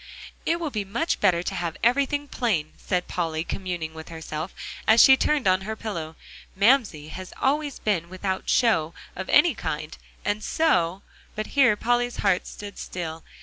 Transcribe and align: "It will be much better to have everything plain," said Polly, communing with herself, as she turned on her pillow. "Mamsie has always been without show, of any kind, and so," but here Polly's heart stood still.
"It 0.47 0.59
will 0.59 0.71
be 0.71 0.83
much 0.83 1.19
better 1.19 1.43
to 1.43 1.53
have 1.53 1.77
everything 1.83 2.27
plain," 2.27 2.73
said 2.77 3.07
Polly, 3.07 3.43
communing 3.43 3.93
with 3.93 4.09
herself, 4.09 4.51
as 4.87 4.99
she 5.03 5.15
turned 5.15 5.47
on 5.47 5.61
her 5.61 5.75
pillow. 5.75 6.15
"Mamsie 6.55 7.09
has 7.09 7.31
always 7.39 7.77
been 7.77 8.09
without 8.09 8.49
show, 8.49 8.95
of 9.15 9.29
any 9.29 9.53
kind, 9.53 9.95
and 10.25 10.43
so," 10.43 11.03
but 11.35 11.53
here 11.53 11.75
Polly's 11.75 12.15
heart 12.17 12.47
stood 12.47 12.79
still. 12.79 13.23